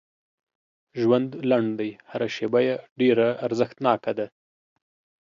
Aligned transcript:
ژوند 1.01 1.29
لنډ 1.49 1.69
دی 1.79 1.91
هر 2.11 2.21
شیبه 2.35 2.59
یې 2.67 2.75
ډېره 2.99 3.27
ارزښتناکه 3.45 4.11
ده 4.17 4.27